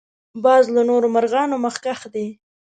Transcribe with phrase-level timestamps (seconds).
[0.43, 2.27] باز له نورو مرغانو مخکښ دی